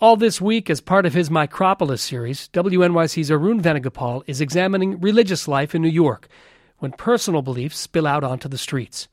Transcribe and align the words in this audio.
All 0.00 0.14
this 0.14 0.40
week, 0.40 0.70
as 0.70 0.80
part 0.80 1.06
of 1.06 1.14
his 1.14 1.28
Micropolis 1.28 1.98
series, 1.98 2.48
WNYC's 2.50 3.32
Arun 3.32 3.60
Venugopal 3.60 4.22
is 4.28 4.40
examining 4.40 5.00
religious 5.00 5.48
life 5.48 5.74
in 5.74 5.82
New 5.82 5.88
York 5.88 6.28
when 6.78 6.92
personal 6.92 7.42
beliefs 7.42 7.78
spill 7.78 8.06
out 8.06 8.22
onto 8.22 8.48
the 8.48 8.58
streets. 8.58 9.08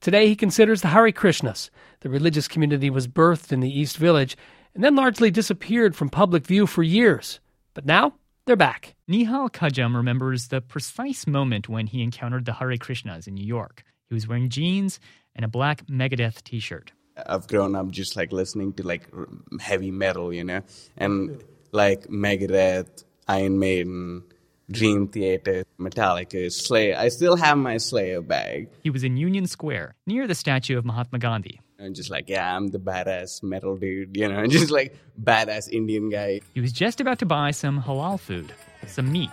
Today, 0.00 0.28
he 0.28 0.36
considers 0.36 0.82
the 0.82 0.88
Hare 0.88 1.10
Krishnas. 1.10 1.70
The 2.02 2.08
religious 2.08 2.46
community 2.46 2.90
was 2.90 3.08
birthed 3.08 3.50
in 3.50 3.58
the 3.58 3.76
East 3.76 3.96
Village 3.96 4.36
and 4.72 4.84
then 4.84 4.94
largely 4.94 5.32
disappeared 5.32 5.96
from 5.96 6.08
public 6.08 6.46
view 6.46 6.68
for 6.68 6.84
years. 6.84 7.40
But 7.74 7.84
now, 7.84 8.14
they're 8.46 8.54
back. 8.54 8.94
Nihal 9.08 9.50
Kajjam 9.50 9.96
remembers 9.96 10.46
the 10.46 10.60
precise 10.60 11.26
moment 11.26 11.68
when 11.68 11.88
he 11.88 12.04
encountered 12.04 12.44
the 12.44 12.52
Hare 12.52 12.76
Krishnas 12.76 13.26
in 13.26 13.34
New 13.34 13.44
York. 13.44 13.82
He 14.08 14.14
was 14.14 14.28
wearing 14.28 14.48
jeans 14.48 15.00
and 15.34 15.44
a 15.44 15.48
black 15.48 15.86
Megadeth 15.88 16.44
t 16.44 16.60
shirt. 16.60 16.92
I've 17.16 17.46
grown 17.46 17.74
up 17.74 17.90
just 17.90 18.16
like 18.16 18.32
listening 18.32 18.72
to 18.74 18.86
like 18.86 19.08
heavy 19.60 19.90
metal, 19.90 20.32
you 20.32 20.44
know, 20.44 20.62
and 20.96 21.42
like 21.72 22.06
Megadeth, 22.06 23.04
Iron 23.28 23.58
Maiden, 23.58 24.24
Dream 24.70 25.08
Theater, 25.08 25.64
Metallica, 25.78 26.50
Slayer. 26.52 26.96
I 26.96 27.08
still 27.08 27.36
have 27.36 27.58
my 27.58 27.76
Slayer 27.78 28.20
bag. 28.20 28.68
He 28.82 28.90
was 28.90 29.04
in 29.04 29.16
Union 29.16 29.46
Square, 29.46 29.94
near 30.06 30.26
the 30.26 30.34
statue 30.34 30.78
of 30.78 30.84
Mahatma 30.84 31.18
Gandhi. 31.18 31.60
And 31.78 31.94
just 31.94 32.10
like, 32.10 32.28
yeah, 32.28 32.56
I'm 32.56 32.68
the 32.68 32.78
badass 32.78 33.42
metal 33.42 33.76
dude, 33.76 34.16
you 34.16 34.28
know, 34.28 34.46
just 34.48 34.70
like 34.70 34.96
badass 35.20 35.68
Indian 35.70 36.10
guy. 36.10 36.40
He 36.54 36.60
was 36.60 36.72
just 36.72 37.00
about 37.00 37.18
to 37.20 37.26
buy 37.26 37.50
some 37.50 37.82
halal 37.82 38.20
food, 38.20 38.52
some 38.86 39.10
meat. 39.10 39.30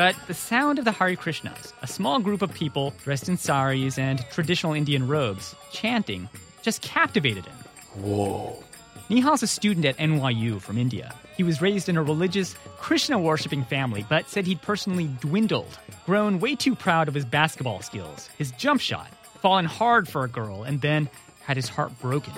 But 0.00 0.16
the 0.28 0.32
sound 0.32 0.78
of 0.78 0.86
the 0.86 0.92
Hare 0.92 1.14
Krishnas, 1.14 1.74
a 1.82 1.86
small 1.86 2.20
group 2.20 2.40
of 2.40 2.54
people 2.54 2.94
dressed 3.04 3.28
in 3.28 3.36
saris 3.36 3.98
and 3.98 4.24
traditional 4.30 4.72
Indian 4.72 5.06
robes, 5.06 5.54
chanting, 5.72 6.30
just 6.62 6.80
captivated 6.80 7.44
him. 7.44 7.56
Whoa. 8.02 8.64
Nihal's 9.10 9.42
a 9.42 9.46
student 9.46 9.84
at 9.84 9.98
NYU 9.98 10.58
from 10.58 10.78
India. 10.78 11.14
He 11.36 11.42
was 11.42 11.60
raised 11.60 11.90
in 11.90 11.98
a 11.98 12.02
religious, 12.02 12.54
Krishna 12.78 13.18
worshipping 13.18 13.62
family, 13.62 14.06
but 14.08 14.26
said 14.26 14.46
he'd 14.46 14.62
personally 14.62 15.10
dwindled, 15.20 15.78
grown 16.06 16.40
way 16.40 16.56
too 16.56 16.74
proud 16.74 17.06
of 17.06 17.12
his 17.12 17.26
basketball 17.26 17.82
skills, 17.82 18.30
his 18.38 18.52
jump 18.52 18.80
shot, 18.80 19.10
fallen 19.42 19.66
hard 19.66 20.08
for 20.08 20.24
a 20.24 20.28
girl, 20.28 20.62
and 20.62 20.80
then 20.80 21.10
had 21.42 21.58
his 21.58 21.68
heart 21.68 21.92
broken. 22.00 22.32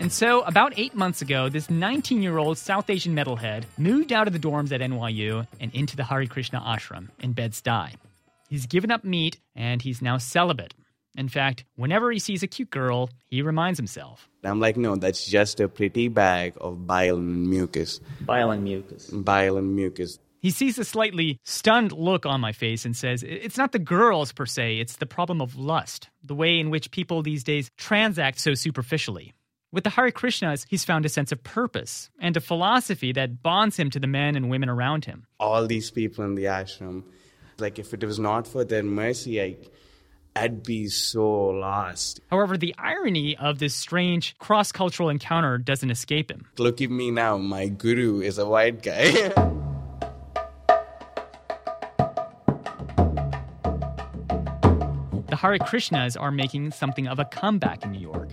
And 0.00 0.12
so, 0.12 0.42
about 0.42 0.74
eight 0.76 0.94
months 0.94 1.22
ago, 1.22 1.48
this 1.48 1.68
19 1.68 2.22
year 2.22 2.38
old 2.38 2.56
South 2.56 2.88
Asian 2.88 3.16
metalhead 3.16 3.64
moved 3.76 4.12
out 4.12 4.28
of 4.28 4.32
the 4.32 4.38
dorms 4.38 4.70
at 4.70 4.80
NYU 4.80 5.46
and 5.58 5.74
into 5.74 5.96
the 5.96 6.04
Hare 6.04 6.24
Krishna 6.26 6.60
ashram 6.60 7.08
in 7.18 7.32
Bed 7.32 7.52
Stuy. 7.52 7.94
He's 8.48 8.66
given 8.66 8.92
up 8.92 9.02
meat 9.02 9.40
and 9.56 9.82
he's 9.82 10.00
now 10.00 10.18
celibate. 10.18 10.72
In 11.16 11.28
fact, 11.28 11.64
whenever 11.74 12.12
he 12.12 12.20
sees 12.20 12.44
a 12.44 12.46
cute 12.46 12.70
girl, 12.70 13.10
he 13.24 13.42
reminds 13.42 13.76
himself. 13.76 14.28
I'm 14.44 14.60
like, 14.60 14.76
no, 14.76 14.94
that's 14.94 15.26
just 15.26 15.58
a 15.58 15.68
pretty 15.68 16.06
bag 16.06 16.52
of 16.60 16.86
bile 16.86 17.16
and 17.16 17.50
mucus. 17.50 17.98
Bile 18.20 18.52
and 18.52 18.62
mucus. 18.62 19.10
Bile 19.10 19.56
and 19.56 19.74
mucus. 19.74 20.20
He 20.40 20.52
sees 20.52 20.78
a 20.78 20.84
slightly 20.84 21.40
stunned 21.44 21.90
look 21.90 22.24
on 22.24 22.40
my 22.40 22.52
face 22.52 22.84
and 22.84 22.96
says, 22.96 23.24
It's 23.24 23.58
not 23.58 23.72
the 23.72 23.80
girls 23.80 24.30
per 24.30 24.46
se, 24.46 24.78
it's 24.78 24.96
the 24.96 25.06
problem 25.06 25.42
of 25.42 25.56
lust, 25.56 26.08
the 26.22 26.36
way 26.36 26.60
in 26.60 26.70
which 26.70 26.92
people 26.92 27.22
these 27.22 27.42
days 27.42 27.68
transact 27.76 28.38
so 28.38 28.54
superficially. 28.54 29.34
With 29.70 29.84
the 29.84 29.90
Hare 29.90 30.10
Krishnas, 30.10 30.64
he's 30.66 30.82
found 30.82 31.04
a 31.04 31.10
sense 31.10 31.30
of 31.30 31.44
purpose 31.44 32.08
and 32.18 32.34
a 32.38 32.40
philosophy 32.40 33.12
that 33.12 33.42
bonds 33.42 33.76
him 33.76 33.90
to 33.90 34.00
the 34.00 34.06
men 34.06 34.34
and 34.34 34.48
women 34.48 34.70
around 34.70 35.04
him. 35.04 35.26
All 35.38 35.66
these 35.66 35.90
people 35.90 36.24
in 36.24 36.36
the 36.36 36.44
ashram, 36.44 37.02
like 37.58 37.78
if 37.78 37.92
it 37.92 38.02
was 38.02 38.18
not 38.18 38.46
for 38.46 38.64
their 38.64 38.82
mercy, 38.82 39.42
I, 39.42 39.56
I'd 40.34 40.62
be 40.62 40.88
so 40.88 41.48
lost. 41.48 42.20
However, 42.30 42.56
the 42.56 42.74
irony 42.78 43.36
of 43.36 43.58
this 43.58 43.74
strange 43.74 44.38
cross 44.38 44.72
cultural 44.72 45.10
encounter 45.10 45.58
doesn't 45.58 45.90
escape 45.90 46.30
him. 46.30 46.46
Look 46.56 46.80
at 46.80 46.90
me 46.90 47.10
now, 47.10 47.36
my 47.36 47.68
guru 47.68 48.22
is 48.22 48.38
a 48.38 48.46
white 48.46 48.82
guy. 48.82 49.10
the 55.28 55.36
Hare 55.36 55.58
Krishnas 55.58 56.18
are 56.18 56.30
making 56.30 56.70
something 56.70 57.06
of 57.06 57.18
a 57.18 57.26
comeback 57.26 57.84
in 57.84 57.92
New 57.92 58.00
York. 58.00 58.30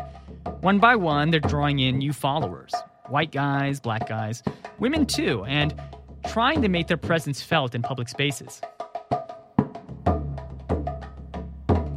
One 0.66 0.80
by 0.80 0.96
one, 0.96 1.30
they're 1.30 1.40
drawing 1.40 1.78
in 1.78 2.00
new 2.00 2.12
followers 2.12 2.74
white 3.10 3.32
guys, 3.32 3.80
black 3.80 4.10
guys, 4.10 4.42
women 4.80 5.06
too, 5.06 5.46
and 5.46 5.80
trying 6.26 6.64
to 6.64 6.70
make 6.70 6.88
their 6.88 6.98
presence 6.98 7.40
felt 7.40 7.76
in 7.76 7.84
public 7.84 8.10
spaces. 8.10 8.62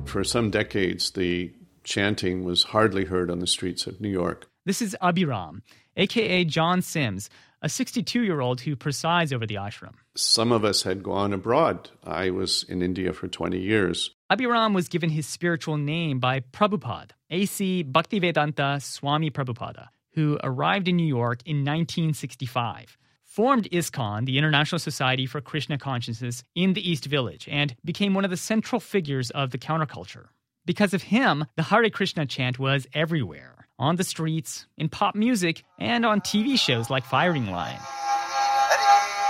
For 0.04 0.22
some 0.22 0.50
decades, 0.50 1.12
the 1.12 1.50
chanting 1.82 2.44
was 2.44 2.62
hardly 2.62 3.06
heard 3.06 3.30
on 3.30 3.38
the 3.38 3.46
streets 3.46 3.86
of 3.86 4.02
New 4.02 4.10
York. 4.10 4.50
This 4.66 4.82
is 4.82 4.94
Abhiram, 5.00 5.62
aka 5.96 6.44
John 6.44 6.82
Sims, 6.82 7.30
a 7.62 7.69
62 7.69 8.22
year 8.22 8.41
old 8.41 8.60
who 8.60 8.76
presides 8.76 9.32
over 9.32 9.46
the 9.46 9.56
ashram. 9.56 9.94
Some 10.14 10.52
of 10.52 10.64
us 10.64 10.82
had 10.82 11.02
gone 11.02 11.32
abroad. 11.32 11.91
I 12.04 12.30
was 12.30 12.64
in 12.69 12.82
India 12.82 13.12
for 13.12 13.28
20 13.28 13.58
years. 13.58 14.10
Abhiram 14.30 14.74
was 14.74 14.88
given 14.88 15.10
his 15.10 15.26
spiritual 15.26 15.76
name 15.76 16.20
by 16.20 16.41
Prabhupada, 16.41 17.10
A.C. 17.30 17.84
Bhaktivedanta 17.84 18.80
Swami 18.82 19.30
Prabhupada, 19.30 19.88
who 20.12 20.38
arrived 20.42 20.88
in 20.88 20.97
New 20.97 21.06
York 21.06 21.41
in 21.47 21.58
1965, 21.58 22.98
formed 23.24 23.68
ISKCON, 23.70 24.26
the 24.26 24.38
International 24.38 24.78
Society 24.78 25.26
for 25.26 25.41
Krishna 25.41 25.78
Consciousness, 25.78 26.44
in 26.54 26.74
the 26.74 26.91
East 26.91 27.06
Village, 27.06 27.48
and 27.50 27.74
became 27.84 28.14
one 28.14 28.24
of 28.24 28.30
the 28.30 28.36
central 28.36 28.80
figures 28.80 29.30
of 29.30 29.50
the 29.50 29.58
counterculture. 29.58 30.26
Because 30.66 30.92
of 30.92 31.04
him, 31.04 31.47
the 31.56 31.62
Hare 31.62 31.88
Krishna 31.88 32.26
chant 32.26 32.58
was 32.58 32.86
everywhere 32.92 33.57
on 33.78 33.97
the 33.97 34.05
streets, 34.05 34.66
in 34.77 34.89
pop 34.89 35.15
music, 35.15 35.65
and 35.78 36.05
on 36.05 36.21
TV 36.21 36.59
shows 36.59 36.91
like 36.91 37.05
Firing 37.05 37.47
Line, 37.47 37.78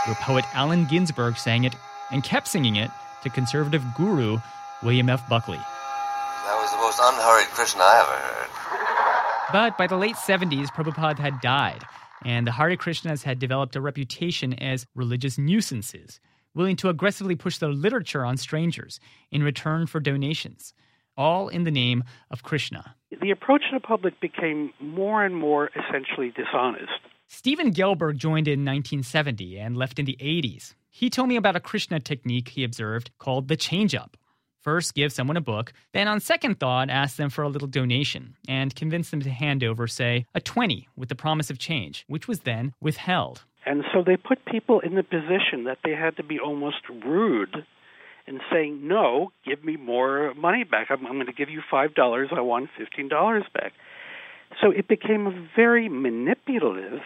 where 0.07 0.17
poet 0.17 0.45
Allen 0.55 0.87
Ginsberg 0.91 1.37
sang 1.37 1.65
it 1.65 1.75
and 2.11 2.25
kept 2.25 2.49
singing 2.49 2.77
it 2.77 2.91
to 3.23 3.31
conservative 3.31 3.83
guru 3.97 4.39
William 4.83 5.09
F. 5.09 5.29
Buckley. 5.29 5.57
That 5.59 6.57
was 6.57 6.71
the 6.71 6.79
most 6.79 6.99
unhurried 7.03 7.49
Krishna 7.49 7.83
I 7.83 8.01
ever 8.01 8.11
heard. 8.11 8.49
But 9.53 9.79
by 9.79 9.87
the 9.87 9.97
late 9.97 10.17
70s, 10.17 10.69
Prabhupada 10.69 11.19
had 11.19 11.41
died, 11.41 11.83
and 12.25 12.47
the 12.47 12.53
Hare 12.53 12.77
Krishnas 12.77 13.23
had 13.23 13.39
developed 13.39 13.77
a 13.77 13.81
reputation 13.81 14.55
as 14.55 14.87
religious 14.95 15.39
nuisances, 15.39 16.21
willing 16.55 16.77
to 16.77 16.89
aggressively 16.89 17.35
push 17.37 17.59
their 17.59 17.73
literature 17.73 18.25
on 18.25 18.37
strangers 18.37 19.01
in 19.31 19.43
return 19.43 19.87
for 19.87 20.01
donations, 20.01 20.73
all 21.19 21.49
in 21.49 21.65
the 21.65 21.71
name 21.71 22.05
of 22.31 22.43
Krishna. 22.43 22.95
The 23.21 23.31
approach 23.31 23.63
to 23.71 23.77
the 23.77 23.81
public 23.81 24.19
became 24.21 24.73
more 24.81 25.25
and 25.25 25.37
more 25.37 25.71
essentially 25.77 26.31
dishonest. 26.31 27.01
Steven 27.27 27.73
Gelberg 27.73 28.17
joined 28.17 28.49
in 28.49 28.61
1970 28.61 29.59
and 29.59 29.77
left 29.77 29.99
in 29.99 30.07
the 30.07 30.17
80s. 30.19 30.75
He 30.89 31.11
told 31.11 31.29
me 31.29 31.37
about 31.37 31.57
a 31.57 31.61
Krishna 31.61 32.01
technique 32.01 32.49
he 32.49 32.65
observed 32.65 33.11
called 33.19 33.49
the 33.49 33.57
change 33.57 33.95
up. 33.95 34.17
First, 34.61 34.95
give 34.95 35.13
someone 35.13 35.37
a 35.37 35.41
book, 35.41 35.73
then, 35.93 36.09
on 36.09 36.21
second 36.21 36.59
thought, 36.59 36.91
ask 36.91 37.17
them 37.17 37.31
for 37.31 37.43
a 37.43 37.49
little 37.49 37.69
donation 37.69 38.37
and 38.49 38.75
convince 38.75 39.11
them 39.11 39.21
to 39.23 39.31
hand 39.31 39.63
over, 39.63 39.87
say, 39.87 40.27
a 40.35 40.41
20 40.41 40.89
with 40.97 41.09
the 41.09 41.15
promise 41.15 41.49
of 41.49 41.59
change, 41.59 42.05
which 42.09 42.27
was 42.27 42.41
then 42.41 42.75
withheld. 42.81 43.45
And 43.65 43.85
so 43.93 44.03
they 44.03 44.17
put 44.17 44.45
people 44.47 44.81
in 44.81 44.95
the 44.95 45.03
position 45.03 45.65
that 45.65 45.79
they 45.85 45.93
had 45.93 46.17
to 46.17 46.23
be 46.23 46.41
almost 46.41 46.89
rude 47.05 47.65
in 48.29 48.41
saying, 48.53 48.87
no, 48.87 49.33
give 49.47 49.65
me 49.65 49.77
more 49.77 50.35
money 50.35 50.65
back. 50.65 50.89
I'm, 50.91 51.07
I'm 51.07 51.15
going 51.15 51.27
to 51.27 51.33
give 51.33 51.49
you 51.49 51.63
$5. 51.73 52.33
I 52.33 52.41
want 52.41 52.69
$15 52.79 53.43
back. 53.55 53.73
So 54.61 54.71
it 54.71 54.87
became 54.89 55.27
a 55.27 55.49
very 55.57 55.89
manipulative 55.89 57.01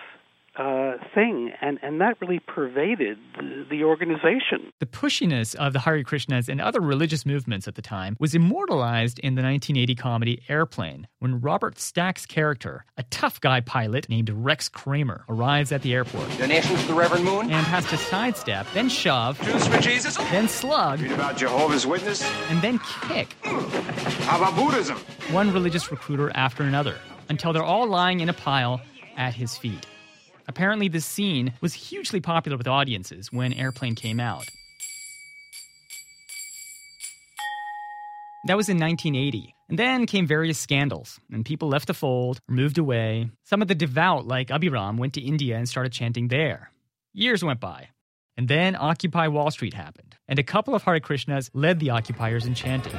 uh, 0.56 0.92
thing, 1.14 1.50
and, 1.62 1.78
and 1.82 2.00
that 2.00 2.20
really 2.20 2.38
pervaded 2.38 3.18
the, 3.38 3.66
the, 3.70 3.84
organization. 3.84 4.70
The 4.80 4.86
pushiness 4.86 5.54
of 5.54 5.72
the 5.72 5.80
Hare 5.80 6.02
Krishnas 6.04 6.48
and 6.48 6.60
other 6.60 6.80
religious 6.80 7.24
movements 7.24 7.66
at 7.66 7.74
the 7.74 7.80
time 7.80 8.16
was 8.20 8.34
immortalized 8.34 9.18
in 9.20 9.34
the 9.34 9.42
1980 9.42 9.94
comedy 9.94 10.42
Airplane, 10.48 11.08
when 11.20 11.40
Robert 11.40 11.78
Stack's 11.78 12.26
character, 12.26 12.84
a 12.98 13.02
tough 13.04 13.40
guy 13.40 13.60
pilot 13.60 14.10
named 14.10 14.28
Rex 14.28 14.68
Kramer, 14.68 15.24
arrives 15.28 15.72
at 15.72 15.80
the 15.80 15.94
airport. 15.94 16.28
Donations 16.36 16.82
to 16.82 16.88
the 16.88 16.94
Reverend 16.94 17.24
Moon? 17.24 17.50
And 17.50 17.66
has 17.66 17.86
to 17.86 17.96
sidestep, 17.96 18.66
then 18.74 18.90
shove, 18.90 19.40
Juice 19.40 19.66
for 19.66 19.78
Jesus? 19.80 20.16
then 20.16 20.48
slug, 20.48 21.00
Read 21.00 21.12
about 21.12 21.38
Jehovah's 21.38 21.86
Witness? 21.86 22.22
and 22.50 22.60
then 22.60 22.78
kick. 23.08 23.34
How 23.42 24.36
about 24.36 24.54
Buddhism? 24.54 24.98
One 25.30 25.50
religious 25.52 25.90
recruiter 25.90 26.30
after 26.34 26.62
another, 26.62 26.96
until 27.30 27.54
they're 27.54 27.62
all 27.62 27.86
lying 27.86 28.20
in 28.20 28.28
a 28.28 28.34
pile 28.34 28.82
at 29.16 29.34
his 29.34 29.56
feet. 29.56 29.86
Apparently, 30.48 30.88
this 30.88 31.06
scene 31.06 31.54
was 31.60 31.74
hugely 31.74 32.20
popular 32.20 32.56
with 32.56 32.68
audiences 32.68 33.32
when 33.32 33.52
Airplane 33.52 33.94
came 33.94 34.20
out. 34.20 34.48
That 38.46 38.56
was 38.56 38.68
in 38.68 38.78
1980. 38.78 39.54
And 39.68 39.78
then 39.78 40.04
came 40.04 40.26
various 40.26 40.58
scandals, 40.58 41.18
and 41.32 41.46
people 41.46 41.68
left 41.68 41.86
the 41.86 41.94
fold 41.94 42.40
or 42.46 42.54
moved 42.54 42.76
away. 42.76 43.30
Some 43.44 43.62
of 43.62 43.68
the 43.68 43.74
devout, 43.74 44.26
like 44.26 44.48
Abhiram, 44.48 44.98
went 44.98 45.14
to 45.14 45.22
India 45.22 45.56
and 45.56 45.66
started 45.66 45.92
chanting 45.92 46.28
there. 46.28 46.70
Years 47.14 47.42
went 47.42 47.58
by. 47.58 47.88
And 48.36 48.48
then 48.48 48.76
Occupy 48.76 49.28
Wall 49.28 49.50
Street 49.50 49.72
happened, 49.72 50.16
and 50.28 50.38
a 50.38 50.42
couple 50.42 50.74
of 50.74 50.82
Hare 50.82 51.00
Krishnas 51.00 51.50
led 51.54 51.80
the 51.80 51.90
occupiers 51.90 52.44
in 52.44 52.54
chanting. 52.54 52.92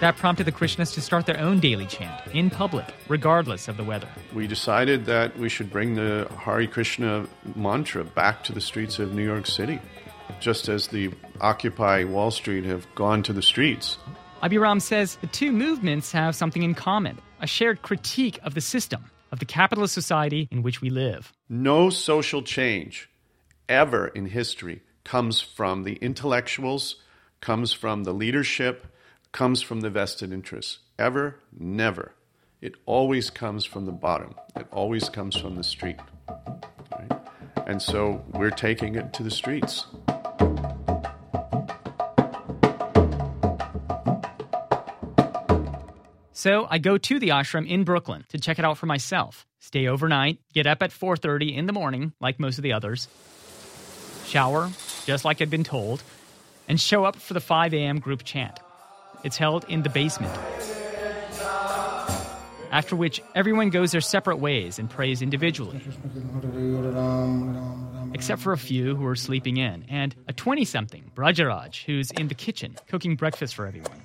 That 0.00 0.16
prompted 0.16 0.44
the 0.44 0.52
Krishnas 0.52 0.94
to 0.94 1.00
start 1.00 1.26
their 1.26 1.40
own 1.40 1.58
daily 1.58 1.86
chant 1.86 2.24
in 2.32 2.50
public, 2.50 2.86
regardless 3.08 3.66
of 3.66 3.76
the 3.76 3.82
weather. 3.82 4.08
We 4.32 4.46
decided 4.46 5.06
that 5.06 5.36
we 5.36 5.48
should 5.48 5.70
bring 5.70 5.96
the 5.96 6.30
Hare 6.38 6.68
Krishna 6.68 7.26
mantra 7.56 8.04
back 8.04 8.44
to 8.44 8.52
the 8.52 8.60
streets 8.60 9.00
of 9.00 9.12
New 9.12 9.24
York 9.24 9.46
City, 9.46 9.80
just 10.38 10.68
as 10.68 10.86
the 10.86 11.10
Occupy 11.40 12.04
Wall 12.04 12.30
Street 12.30 12.64
have 12.64 12.86
gone 12.94 13.24
to 13.24 13.32
the 13.32 13.42
streets. 13.42 13.98
Abhiram 14.40 14.80
says 14.80 15.16
the 15.16 15.26
two 15.26 15.50
movements 15.50 16.12
have 16.12 16.36
something 16.36 16.62
in 16.62 16.74
common 16.74 17.18
a 17.40 17.48
shared 17.48 17.82
critique 17.82 18.38
of 18.44 18.54
the 18.54 18.60
system, 18.60 19.10
of 19.32 19.40
the 19.40 19.44
capitalist 19.44 19.94
society 19.94 20.48
in 20.52 20.62
which 20.62 20.80
we 20.80 20.90
live. 20.90 21.32
No 21.48 21.90
social 21.90 22.42
change 22.42 23.08
ever 23.68 24.06
in 24.08 24.26
history 24.26 24.82
comes 25.02 25.40
from 25.40 25.82
the 25.82 25.94
intellectuals, 25.94 26.96
comes 27.40 27.72
from 27.72 28.04
the 28.04 28.12
leadership, 28.12 28.86
comes 29.32 29.62
from 29.62 29.80
the 29.80 29.90
vested 29.90 30.32
interests. 30.32 30.78
Ever, 30.98 31.36
never. 31.58 32.14
It 32.60 32.74
always 32.86 33.30
comes 33.30 33.64
from 33.64 33.86
the 33.86 33.92
bottom. 33.92 34.34
It 34.56 34.66
always 34.72 35.08
comes 35.08 35.36
from 35.36 35.56
the 35.56 35.62
street. 35.62 35.96
Right? 36.28 37.12
And 37.66 37.80
so 37.80 38.24
we're 38.32 38.50
taking 38.50 38.96
it 38.96 39.12
to 39.14 39.22
the 39.22 39.30
streets. 39.30 39.86
So 46.32 46.68
I 46.70 46.78
go 46.78 46.98
to 46.98 47.18
the 47.18 47.30
ashram 47.30 47.68
in 47.68 47.82
Brooklyn 47.82 48.24
to 48.28 48.38
check 48.38 48.58
it 48.58 48.64
out 48.64 48.78
for 48.78 48.86
myself. 48.86 49.44
Stay 49.58 49.88
overnight, 49.88 50.38
get 50.52 50.66
up 50.68 50.82
at 50.82 50.92
4:30 50.92 51.56
in 51.56 51.66
the 51.66 51.72
morning 51.72 52.12
like 52.20 52.38
most 52.38 52.58
of 52.58 52.62
the 52.62 52.72
others. 52.72 53.08
Shower, 54.24 54.70
just 55.04 55.24
like 55.24 55.42
I'd 55.42 55.50
been 55.50 55.64
told, 55.64 56.02
and 56.68 56.80
show 56.80 57.04
up 57.04 57.16
for 57.16 57.34
the 57.34 57.40
5 57.40 57.74
a.m. 57.74 57.98
group 57.98 58.22
chant. 58.24 58.60
It's 59.24 59.36
held 59.36 59.64
in 59.68 59.82
the 59.82 59.88
basement. 59.88 60.36
After 62.70 62.94
which, 62.94 63.22
everyone 63.34 63.70
goes 63.70 63.92
their 63.92 64.00
separate 64.00 64.38
ways 64.38 64.78
and 64.78 64.90
prays 64.90 65.22
individually. 65.22 65.80
Except 68.12 68.40
for 68.40 68.52
a 68.52 68.58
few 68.58 68.94
who 68.94 69.06
are 69.06 69.16
sleeping 69.16 69.56
in, 69.56 69.84
and 69.88 70.14
a 70.28 70.32
20 70.32 70.64
something, 70.64 71.10
Brajaraj, 71.14 71.84
who's 71.84 72.10
in 72.12 72.28
the 72.28 72.34
kitchen 72.34 72.76
cooking 72.88 73.16
breakfast 73.16 73.54
for 73.54 73.66
everyone. 73.66 74.00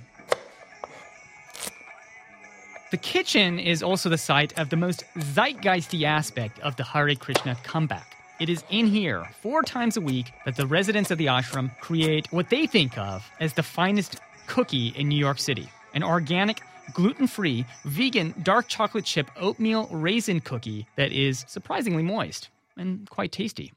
The 2.92 2.98
kitchen 2.98 3.60
is 3.60 3.82
also 3.82 4.08
the 4.08 4.18
site 4.18 4.58
of 4.60 4.70
the 4.70 4.76
most 4.76 5.04
zeitgeisty 5.18 6.04
aspect 6.04 6.60
of 6.60 6.76
the 6.76 6.84
Hare 6.84 7.16
Krishna 7.16 7.58
comeback. 7.64 8.16
It 8.40 8.50
is 8.50 8.64
in 8.70 8.88
here, 8.88 9.28
four 9.42 9.64
times 9.64 9.98
a 9.98 10.02
week, 10.02 10.32
that 10.46 10.56
the 10.56 10.68
residents 10.68 11.12
of 11.12 11.18
the 11.18 11.26
ashram 11.26 11.76
create 11.80 12.32
what 12.32 12.50
they 12.50 12.68
think 12.68 12.98
of 12.98 13.30
as 13.40 13.54
the 13.54 13.64
finest 13.64 14.20
cookie 14.54 14.94
in 14.96 15.10
New 15.10 15.18
York 15.18 15.40
City 15.40 15.68
an 15.96 16.04
organic, 16.04 16.62
gluten 16.94 17.28
free, 17.28 17.66
vegan, 17.86 18.36
dark 18.44 18.68
chocolate 18.68 19.06
chip 19.06 19.30
oatmeal 19.36 19.88
raisin 19.92 20.40
cookie 20.42 20.88
that 20.96 21.12
is 21.12 21.44
surprisingly 21.48 22.04
moist 22.04 22.50
and 22.78 23.10
quite 23.10 23.32
tasty. 23.32 23.74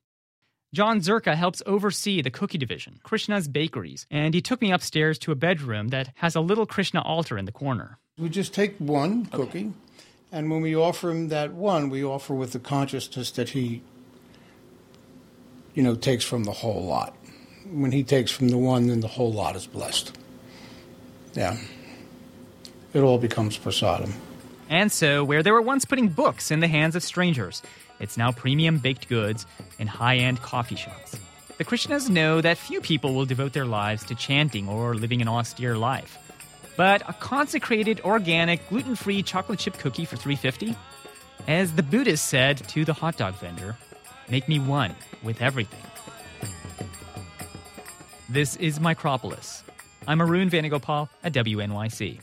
John 0.74 1.00
Zerka 1.00 1.34
helps 1.34 1.62
oversee 1.64 2.20
the 2.20 2.30
cookie 2.30 2.58
division, 2.58 3.00
Krishna's 3.02 3.48
Bakeries, 3.48 4.06
and 4.10 4.34
he 4.34 4.42
took 4.42 4.60
me 4.60 4.72
upstairs 4.72 5.18
to 5.20 5.32
a 5.32 5.34
bedroom 5.34 5.88
that 5.88 6.10
has 6.16 6.34
a 6.34 6.40
little 6.40 6.66
Krishna 6.66 7.00
altar 7.00 7.38
in 7.38 7.46
the 7.46 7.52
corner. 7.52 7.98
We 8.18 8.28
just 8.28 8.52
take 8.52 8.76
one 8.76 9.26
cookie, 9.26 9.72
and 10.32 10.50
when 10.50 10.60
we 10.60 10.74
offer 10.74 11.10
him 11.10 11.28
that 11.28 11.52
one, 11.52 11.88
we 11.88 12.04
offer 12.04 12.34
with 12.34 12.52
the 12.52 12.58
consciousness 12.58 13.30
that 13.32 13.50
he, 13.50 13.82
you 15.74 15.82
know, 15.82 15.94
takes 15.94 16.24
from 16.24 16.44
the 16.44 16.52
whole 16.52 16.84
lot. 16.84 17.14
When 17.70 17.92
he 17.92 18.02
takes 18.02 18.30
from 18.30 18.48
the 18.48 18.58
one, 18.58 18.88
then 18.88 19.00
the 19.00 19.08
whole 19.08 19.32
lot 19.32 19.56
is 19.56 19.66
blessed. 19.66 20.15
Yeah. 21.36 21.56
It 22.94 23.00
all 23.00 23.18
becomes 23.18 23.58
prasadam. 23.58 24.12
And 24.68 24.90
so, 24.90 25.22
where 25.22 25.42
they 25.42 25.52
were 25.52 25.62
once 25.62 25.84
putting 25.84 26.08
books 26.08 26.50
in 26.50 26.60
the 26.60 26.66
hands 26.66 26.96
of 26.96 27.02
strangers, 27.02 27.62
it's 28.00 28.16
now 28.16 28.32
premium 28.32 28.78
baked 28.78 29.08
goods 29.08 29.46
in 29.78 29.86
high 29.86 30.16
end 30.16 30.42
coffee 30.42 30.76
shops. 30.76 31.16
The 31.58 31.64
Krishnas 31.64 32.10
know 32.10 32.40
that 32.40 32.58
few 32.58 32.80
people 32.80 33.14
will 33.14 33.24
devote 33.24 33.52
their 33.52 33.64
lives 33.64 34.04
to 34.06 34.14
chanting 34.14 34.68
or 34.68 34.94
living 34.94 35.22
an 35.22 35.28
austere 35.28 35.76
life. 35.76 36.18
But 36.76 37.08
a 37.08 37.14
consecrated, 37.14 38.00
organic, 38.04 38.68
gluten-free 38.68 39.22
chocolate 39.22 39.58
chip 39.58 39.78
cookie 39.78 40.04
for 40.04 40.16
350? 40.16 40.76
As 41.48 41.72
the 41.72 41.82
Buddhist 41.82 42.26
said 42.26 42.58
to 42.68 42.84
the 42.84 42.92
hot 42.92 43.16
dog 43.16 43.34
vendor, 43.36 43.76
make 44.28 44.48
me 44.48 44.58
one 44.58 44.94
with 45.22 45.40
everything. 45.40 45.80
This 48.28 48.56
is 48.56 48.78
Micropolis. 48.78 49.62
I'm 50.08 50.22
Arun 50.22 50.50
Venugopal 50.50 51.08
at 51.24 51.32
WNYC. 51.32 52.20